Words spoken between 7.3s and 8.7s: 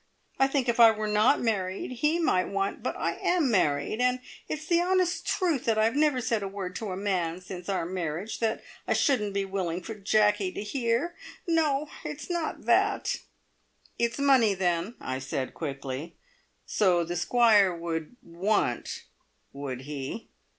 since our marriage that